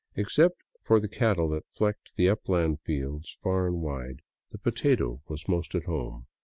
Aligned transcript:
Except 0.15 0.55
for 0.81 0.99
the 0.99 1.07
cattle 1.07 1.47
that 1.49 1.69
flecked 1.69 2.15
the 2.15 2.27
upland 2.27 2.79
fields 2.81 3.37
far 3.43 3.67
and 3.67 3.83
wide, 3.83 4.23
the 4.49 4.57
potato 4.57 5.21
was 5.27 5.47
most 5.47 5.75
at 5.75 5.83
home. 5.83 6.25